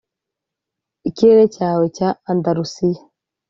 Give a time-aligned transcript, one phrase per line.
[1.09, 3.01] 'ikirere cyawe cya andalusiya.